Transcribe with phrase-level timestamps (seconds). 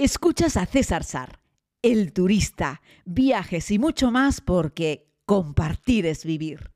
[0.00, 1.40] Escuchas a César Sar,
[1.82, 6.70] el turista, viajes y mucho más porque compartir es vivir.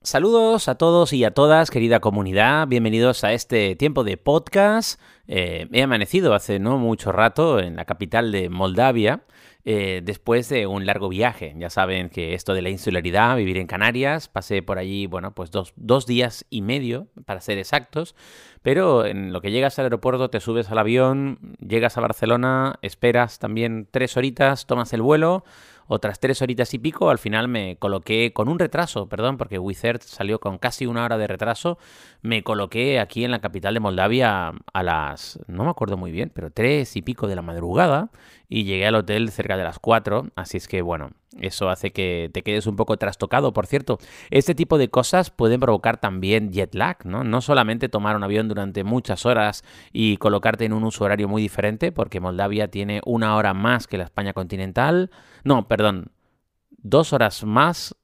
[0.00, 2.68] Saludos a todos y a todas, querida comunidad.
[2.68, 4.98] Bienvenidos a este tiempo de podcast.
[5.26, 9.24] Eh, he amanecido hace no mucho rato en la capital de Moldavia
[9.66, 11.54] eh, después de un largo viaje.
[11.56, 15.50] Ya saben que esto de la insularidad, vivir en Canarias, pasé por allí, bueno, pues
[15.50, 18.14] dos, dos días y medio, para ser exactos,
[18.62, 23.38] pero en lo que llegas al aeropuerto, te subes al avión, llegas a Barcelona, esperas
[23.38, 25.44] también tres horitas, tomas el vuelo
[25.86, 30.00] otras tres horitas y pico, al final me coloqué con un retraso, perdón, porque Wizard
[30.02, 31.78] salió con casi una hora de retraso,
[32.22, 36.30] me coloqué aquí en la capital de Moldavia a las, no me acuerdo muy bien,
[36.34, 38.10] pero tres y pico de la madrugada
[38.48, 41.10] y llegué al hotel cerca de las cuatro, así es que bueno,
[41.40, 43.52] eso hace que te quedes un poco trastocado.
[43.52, 43.98] Por cierto,
[44.30, 47.24] este tipo de cosas pueden provocar también jet lag, ¿no?
[47.24, 51.42] No solamente tomar un avión durante muchas horas y colocarte en un uso horario muy
[51.42, 55.10] diferente, porque Moldavia tiene una hora más que la España continental.
[55.44, 56.12] No, perdón,
[56.70, 57.96] dos horas más.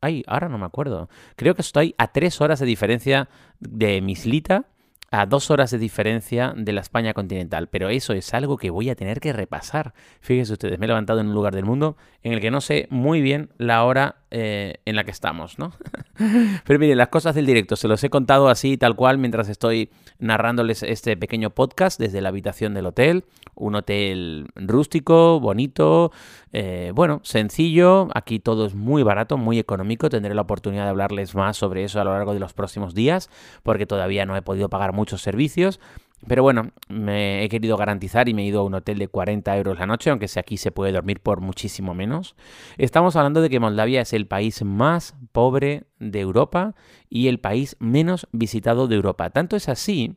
[0.00, 1.08] Ay, ahora no me acuerdo.
[1.36, 4.69] Creo que estoy a tres horas de diferencia de Mislita
[5.10, 7.68] a dos horas de diferencia de la España continental.
[7.68, 9.92] Pero eso es algo que voy a tener que repasar.
[10.20, 12.86] Fíjense ustedes, me he levantado en un lugar del mundo en el que no sé
[12.90, 15.72] muy bien la hora eh, en la que estamos, ¿no?
[16.64, 19.90] Pero miren, las cosas del directo, se los he contado así, tal cual, mientras estoy
[20.20, 23.24] narrándoles este pequeño podcast desde la habitación del hotel.
[23.56, 26.12] Un hotel rústico, bonito,
[26.52, 28.08] eh, bueno, sencillo.
[28.14, 30.08] Aquí todo es muy barato, muy económico.
[30.08, 33.30] Tendré la oportunidad de hablarles más sobre eso a lo largo de los próximos días,
[33.62, 35.80] porque todavía no he podido pagar muchos servicios.
[36.26, 39.56] Pero bueno, me he querido garantizar y me he ido a un hotel de 40
[39.56, 42.36] euros la noche, aunque aquí se puede dormir por muchísimo menos.
[42.76, 46.74] Estamos hablando de que Moldavia es el país más pobre de Europa
[47.08, 49.30] y el país menos visitado de Europa.
[49.30, 50.16] Tanto es así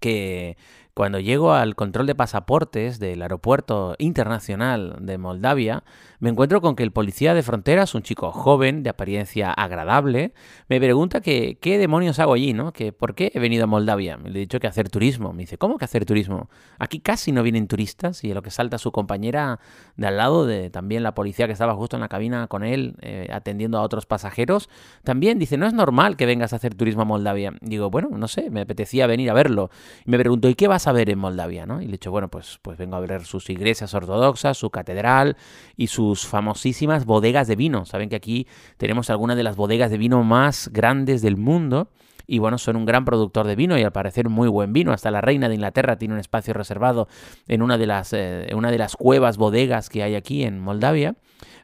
[0.00, 0.56] que
[0.94, 5.84] cuando llego al control de pasaportes del aeropuerto internacional de Moldavia,
[6.20, 10.34] me encuentro con que el policía de fronteras, un chico joven, de apariencia agradable,
[10.68, 12.72] me pregunta que qué demonios hago allí, ¿no?
[12.72, 14.18] Que por qué he venido a Moldavia.
[14.18, 15.32] Le he dicho que hacer turismo.
[15.32, 16.50] Me dice, ¿cómo que hacer turismo?
[16.78, 19.60] Aquí casi no vienen turistas y a lo que salta su compañera
[19.96, 22.96] de al lado, de también la policía que estaba justo en la cabina con él,
[23.00, 24.68] eh, atendiendo a otros pasajeros,
[25.04, 27.54] también dice, no es normal que vengas a hacer turismo a Moldavia.
[27.62, 29.70] Digo, bueno, no sé, me apetecía venir a verlo.
[30.04, 31.64] Y me preguntó, ¿y qué vas a ver en Moldavia?
[31.64, 31.80] ¿no?
[31.80, 35.38] Y le he dicho, bueno, pues, pues vengo a ver sus iglesias ortodoxas, su catedral
[35.76, 37.84] y sus famosísimas bodegas de vino.
[37.84, 38.48] Saben que aquí
[38.78, 41.88] tenemos algunas de las bodegas de vino más grandes del mundo.
[42.26, 44.92] Y bueno, son un gran productor de vino y al parecer muy buen vino.
[44.92, 47.06] Hasta la reina de Inglaterra tiene un espacio reservado
[47.46, 51.14] en una de las, eh, una de las cuevas, bodegas que hay aquí en Moldavia.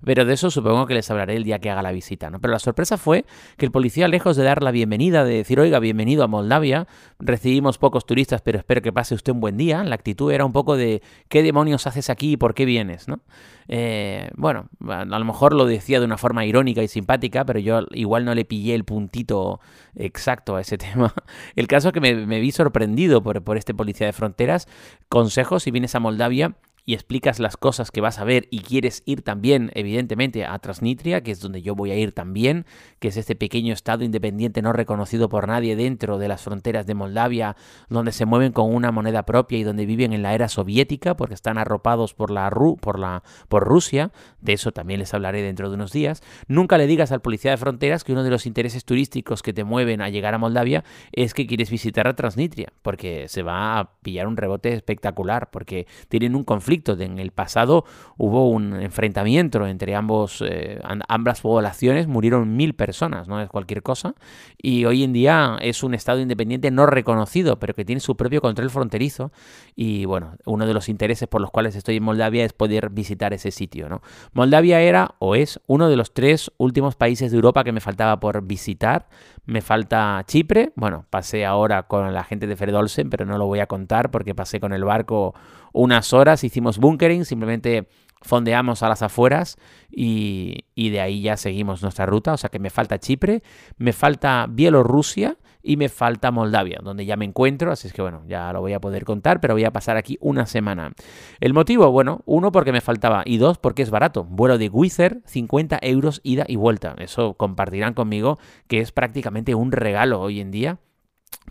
[0.05, 2.41] Pero de eso supongo que les hablaré el día que haga la visita, ¿no?
[2.41, 3.25] Pero la sorpresa fue
[3.57, 6.87] que el policía, lejos de dar la bienvenida, de decir, oiga, bienvenido a Moldavia,
[7.19, 10.53] recibimos pocos turistas, pero espero que pase usted un buen día, la actitud era un
[10.53, 13.21] poco de, ¿qué demonios haces aquí y por qué vienes, ¿no?
[13.69, 17.81] Eh, bueno, a lo mejor lo decía de una forma irónica y simpática, pero yo
[17.93, 19.61] igual no le pillé el puntito
[19.95, 21.13] exacto a ese tema.
[21.55, 24.69] El caso es que me, vi sorprendido por, por este policía de fronteras.
[25.09, 26.55] Consejo, si vienes a Moldavia,
[26.87, 31.21] y explicas las cosas que vas a ver y quieres ir también, evidentemente, a Transnistria,
[31.21, 32.65] que es donde yo voy a ir también,
[33.01, 36.95] que es este pequeño estado independiente no reconocido por nadie dentro de las fronteras de
[36.95, 37.57] Moldavia,
[37.89, 41.35] donde se mueven con una moneda propia y donde viven en la era soviética, porque
[41.35, 42.49] están arropados por la,
[42.81, 46.23] por la por Rusia, de eso también les hablaré dentro de unos días.
[46.47, 49.65] Nunca le digas al policía de fronteras que uno de los intereses turísticos que te
[49.65, 53.91] mueven a llegar a Moldavia es que quieres visitar a Transnistria, porque se va a
[54.03, 57.85] pillar un rebote espectacular, porque tienen un conflicto en el pasado
[58.17, 64.15] hubo un enfrentamiento entre ambos, eh, ambas poblaciones, murieron mil personas, no es cualquier cosa.
[64.61, 68.41] Y hoy en día es un Estado independiente no reconocido, pero que tiene su propio
[68.41, 69.33] control fronterizo.
[69.75, 73.33] Y bueno, uno de los intereses por los cuales estoy en Moldavia es poder visitar
[73.33, 73.89] ese sitio.
[73.89, 74.03] ¿no?
[74.33, 78.21] Moldavia era o es uno de los tres últimos países de Europa que me faltaba
[78.21, 79.09] por visitar.
[79.47, 80.73] Me falta Chipre.
[80.75, 84.35] Bueno, pasé ahora con la gente de Fredolsen, pero no lo voy a contar porque
[84.35, 85.35] pasé con el barco
[85.73, 87.89] unas horas, hicimos bunkering, simplemente
[88.23, 89.57] fondeamos a las afueras
[89.91, 92.33] y, de ahí ya seguimos nuestra ruta.
[92.33, 93.43] O sea que me falta Chipre,
[93.79, 95.37] me falta Bielorrusia
[95.67, 98.73] y me falta Moldavia, donde ya me encuentro, así es que bueno, ya lo voy
[98.73, 100.93] a poder contar, pero voy a pasar aquí una semana.
[101.41, 104.25] El motivo, bueno, uno porque me faltaba y dos porque es barato.
[104.25, 106.95] Vuelo de Wizard, 50 euros ida y vuelta.
[106.99, 110.79] Eso compartirán conmigo que es prácticamente un regalo hoy en día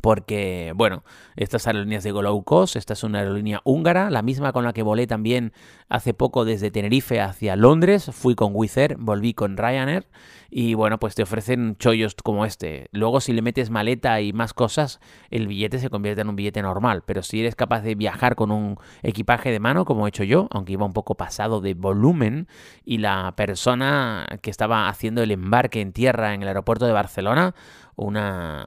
[0.02, 1.04] porque, bueno,
[1.36, 4.84] estas aerolíneas de low cost, esta es una aerolínea húngara, la misma con la que
[4.84, 5.52] volé también
[5.90, 10.08] hace poco desde Tenerife hacia Londres, fui con Wizz Air, volví con Ryanair
[10.50, 12.88] y bueno, pues te ofrecen chollos como este.
[12.92, 15.00] Luego si le metes maleta y más cosas,
[15.30, 18.52] el billete se convierte en un billete normal, pero si eres capaz de viajar con
[18.52, 22.48] un equipaje de mano, como he hecho yo, aunque iba un poco pasado de volumen,
[22.84, 27.56] y la persona que estaba haciendo el embarque en tierra en el aeropuerto de Barcelona,
[27.96, 28.66] una,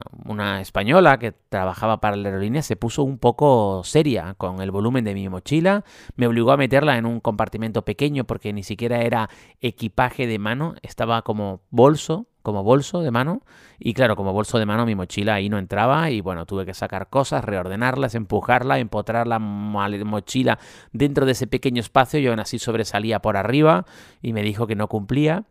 [0.61, 5.13] española que trabajaba para la aerolínea se puso un poco seria con el volumen de
[5.13, 5.83] mi mochila,
[6.15, 9.29] me obligó a meterla en un compartimento pequeño porque ni siquiera era
[9.61, 13.43] equipaje de mano, estaba como bolso, como bolso de mano.
[13.77, 16.73] Y claro, como bolso de mano mi mochila ahí no entraba y bueno, tuve que
[16.73, 20.59] sacar cosas, reordenarlas, empujarla, empotrar la mochila
[20.91, 23.85] dentro de ese pequeño espacio y aún así sobresalía por arriba
[24.21, 25.45] y me dijo que no cumplía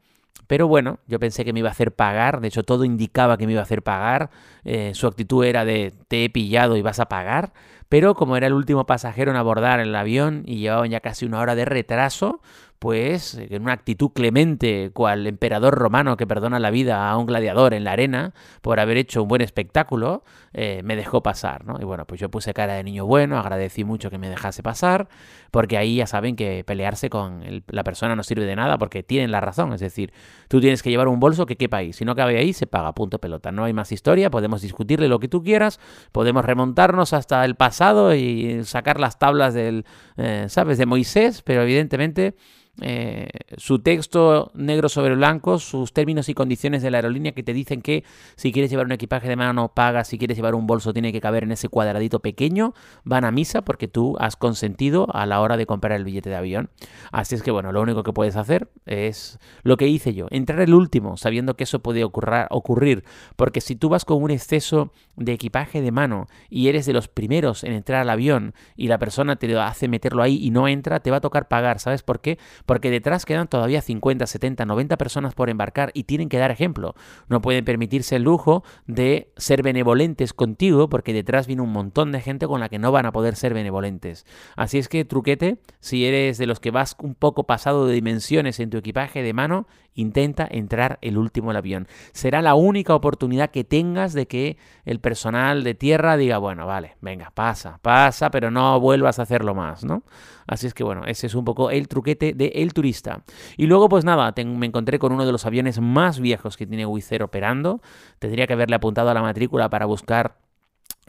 [0.47, 3.47] pero bueno, yo pensé que me iba a hacer pagar, de hecho todo indicaba que
[3.47, 4.31] me iba a hacer pagar,
[4.65, 7.53] eh, su actitud era de te he pillado y vas a pagar,
[7.89, 11.41] pero como era el último pasajero en abordar el avión y llevaban ya casi una
[11.41, 12.41] hora de retraso,
[12.79, 17.75] pues en una actitud clemente, cual emperador romano que perdona la vida a un gladiador
[17.75, 21.77] en la arena por haber hecho un buen espectáculo, eh, me dejó pasar, ¿no?
[21.81, 25.09] Y bueno, pues yo puse cara de niño bueno, agradecí mucho que me dejase pasar,
[25.51, 29.33] porque ahí ya saben que pelearse con la persona no sirve de nada, porque tienen
[29.33, 30.13] la razón, es decir,
[30.47, 32.95] tú tienes que llevar un bolso que quepa ahí, si no cabe ahí, se paga,
[32.95, 35.81] punto pelota, no hay más historia, podemos discutirle lo que tú quieras,
[36.13, 37.78] podemos remontarnos hasta el pasado
[38.15, 39.85] y sacar las tablas del,
[40.17, 42.35] eh, ¿sabes?, de Moisés, pero evidentemente
[42.81, 47.53] eh, su texto negro sobre blanco, sus términos y condiciones de la aerolínea que te
[47.53, 48.05] dicen que
[48.37, 51.21] si quieres llevar un equipaje de mano paga, si quieres llevar un bolso tiene que
[51.21, 55.57] caber en ese cuadradito pequeño, van a misa porque tú has consentido a la hora
[55.57, 56.71] de comprar el billete de avión.
[57.11, 60.61] Así es que bueno, lo único que puedes hacer es lo que hice yo, entrar
[60.61, 63.05] el último sabiendo que eso puede ocurrir, ocurrir
[63.37, 67.09] porque si tú vas con un exceso de equipaje de mano y eres de los
[67.09, 71.01] primeros en entrar al avión y la persona te hace meterlo ahí y no entra,
[71.01, 72.39] te va a tocar pagar, ¿sabes por qué?
[72.69, 76.95] Porque detrás quedan todavía 50, 70, 90 personas por embarcar y tienen que dar ejemplo.
[77.27, 82.21] No pueden permitirse el lujo de ser benevolentes contigo porque detrás viene un montón de
[82.21, 84.27] gente con la que no van a poder ser benevolentes.
[84.55, 88.61] Así es que, truquete, si eres de los que vas un poco pasado de dimensiones
[88.61, 91.89] en tu equipaje de mano, intenta entrar el último el avión.
[92.13, 96.97] Será la única oportunidad que tengas de que el personal de tierra diga, bueno, vale,
[97.01, 100.05] venga, pasa, pasa, pero no vuelvas a hacerlo más, ¿no?
[100.47, 103.23] Así es que bueno, ese es un poco el truquete de El Turista.
[103.57, 106.87] Y luego pues nada, me encontré con uno de los aviones más viejos que tiene
[106.87, 107.81] Wizz operando.
[108.19, 110.37] Tendría que haberle apuntado a la matrícula para buscar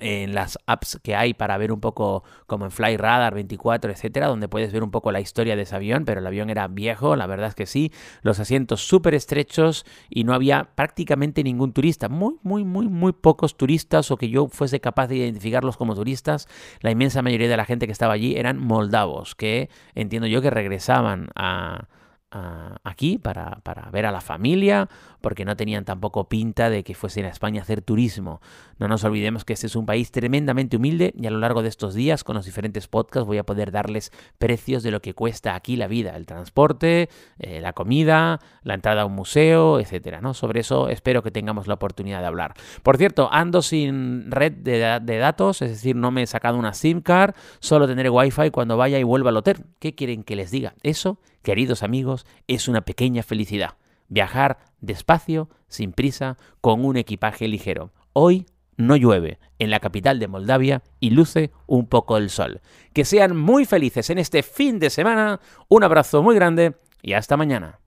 [0.01, 4.27] en las apps que hay para ver un poco como en Fly Radar 24, etcétera,
[4.27, 7.15] donde puedes ver un poco la historia de ese avión, pero el avión era viejo,
[7.15, 7.91] la verdad es que sí,
[8.21, 13.57] los asientos súper estrechos y no había prácticamente ningún turista, muy, muy, muy, muy pocos
[13.57, 16.47] turistas o que yo fuese capaz de identificarlos como turistas,
[16.81, 20.49] la inmensa mayoría de la gente que estaba allí eran moldavos, que entiendo yo que
[20.49, 21.87] regresaban a
[22.31, 24.87] aquí para, para, ver a la familia,
[25.21, 28.41] porque no tenían tampoco pinta de que fuesen a España a hacer turismo.
[28.77, 31.69] No nos olvidemos que este es un país tremendamente humilde y a lo largo de
[31.69, 35.55] estos días, con los diferentes podcasts, voy a poder darles precios de lo que cuesta
[35.55, 37.09] aquí la vida, el transporte,
[37.39, 40.21] eh, la comida, la entrada a un museo, etcétera.
[40.21, 40.33] ¿no?
[40.33, 42.53] Sobre eso espero que tengamos la oportunidad de hablar.
[42.83, 47.01] Por cierto, ando sin red de, datos, es decir, no me he sacado una SIM
[47.01, 49.65] card, solo tendré wifi cuando vaya y vuelva al hotel.
[49.79, 50.75] ¿Qué quieren que les diga?
[50.83, 53.75] Eso queridos amigos, es una pequeña felicidad.
[54.07, 57.91] Viajar despacio, sin prisa, con un equipaje ligero.
[58.13, 58.45] Hoy
[58.77, 62.61] no llueve en la capital de Moldavia y luce un poco el sol.
[62.94, 65.42] Que sean muy felices en este fin de semana.
[65.68, 67.80] Un abrazo muy grande y hasta mañana.